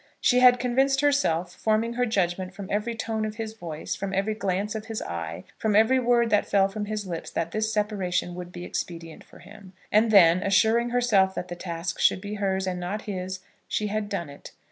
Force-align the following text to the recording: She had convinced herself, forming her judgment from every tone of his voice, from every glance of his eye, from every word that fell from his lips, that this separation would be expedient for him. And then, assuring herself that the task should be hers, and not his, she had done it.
She 0.19 0.39
had 0.39 0.57
convinced 0.57 1.01
herself, 1.01 1.53
forming 1.53 1.93
her 1.93 2.07
judgment 2.07 2.55
from 2.55 2.67
every 2.71 2.95
tone 2.95 3.23
of 3.23 3.35
his 3.35 3.53
voice, 3.53 3.93
from 3.95 4.15
every 4.15 4.33
glance 4.33 4.73
of 4.73 4.87
his 4.87 4.99
eye, 5.03 5.43
from 5.59 5.75
every 5.75 5.99
word 5.99 6.31
that 6.31 6.47
fell 6.47 6.67
from 6.67 6.85
his 6.85 7.05
lips, 7.05 7.29
that 7.29 7.51
this 7.51 7.71
separation 7.71 8.33
would 8.33 8.51
be 8.51 8.65
expedient 8.65 9.23
for 9.23 9.37
him. 9.37 9.73
And 9.91 10.09
then, 10.09 10.41
assuring 10.41 10.89
herself 10.89 11.35
that 11.35 11.49
the 11.49 11.55
task 11.55 11.99
should 11.99 12.19
be 12.19 12.33
hers, 12.41 12.65
and 12.65 12.79
not 12.79 13.03
his, 13.03 13.41
she 13.67 13.89
had 13.93 14.09
done 14.09 14.31
it. 14.31 14.53